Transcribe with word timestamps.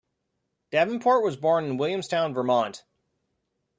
Davenport 0.71 1.23
was 1.23 1.37
born 1.37 1.63
in 1.63 1.77
Williamstown, 1.77 2.33
Vermont. 2.33 2.83